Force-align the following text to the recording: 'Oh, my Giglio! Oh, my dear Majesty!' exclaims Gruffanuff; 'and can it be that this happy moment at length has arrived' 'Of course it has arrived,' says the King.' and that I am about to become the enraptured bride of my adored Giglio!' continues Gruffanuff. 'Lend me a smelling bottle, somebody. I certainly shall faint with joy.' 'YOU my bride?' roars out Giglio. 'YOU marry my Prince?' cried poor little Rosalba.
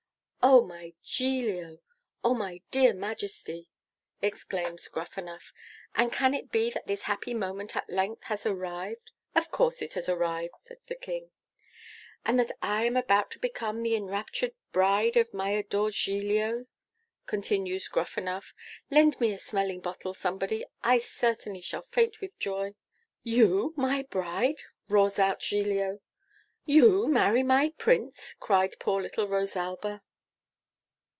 'Oh, 0.43 0.61
my 0.63 0.93
Giglio! 1.03 1.77
Oh, 2.23 2.33
my 2.33 2.63
dear 2.71 2.95
Majesty!' 2.95 3.69
exclaims 4.23 4.87
Gruffanuff; 4.87 5.53
'and 5.93 6.11
can 6.11 6.33
it 6.33 6.51
be 6.51 6.71
that 6.71 6.87
this 6.87 7.03
happy 7.03 7.35
moment 7.35 7.75
at 7.75 7.87
length 7.87 8.23
has 8.23 8.43
arrived' 8.47 9.11
'Of 9.35 9.51
course 9.51 9.83
it 9.83 9.93
has 9.93 10.09
arrived,' 10.09 10.55
says 10.67 10.79
the 10.87 10.95
King.' 10.95 11.29
and 12.25 12.39
that 12.39 12.49
I 12.59 12.85
am 12.85 12.97
about 12.97 13.29
to 13.31 13.39
become 13.39 13.83
the 13.83 13.95
enraptured 13.95 14.55
bride 14.71 15.15
of 15.15 15.31
my 15.31 15.51
adored 15.51 15.93
Giglio!' 15.93 16.65
continues 17.27 17.87
Gruffanuff. 17.87 18.55
'Lend 18.89 19.19
me 19.19 19.31
a 19.33 19.37
smelling 19.37 19.79
bottle, 19.79 20.15
somebody. 20.15 20.65
I 20.83 20.97
certainly 20.97 21.61
shall 21.61 21.83
faint 21.83 22.19
with 22.19 22.35
joy.' 22.39 22.73
'YOU 23.21 23.75
my 23.77 24.07
bride?' 24.09 24.63
roars 24.89 25.19
out 25.19 25.39
Giglio. 25.41 25.99
'YOU 26.65 27.07
marry 27.07 27.43
my 27.43 27.73
Prince?' 27.77 28.33
cried 28.33 28.73
poor 28.79 28.99
little 29.03 29.27
Rosalba. 29.27 30.01